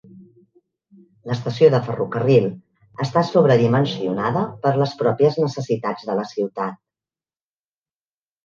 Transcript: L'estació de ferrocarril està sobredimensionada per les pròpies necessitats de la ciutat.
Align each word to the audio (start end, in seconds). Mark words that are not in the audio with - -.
L'estació 1.31 1.67
de 1.75 1.81
ferrocarril 1.89 2.47
està 3.05 3.23
sobredimensionada 3.27 4.43
per 4.65 4.73
les 4.81 4.97
pròpies 5.03 5.39
necessitats 5.45 6.09
de 6.09 6.17
la 6.23 6.27
ciutat. 6.35 6.81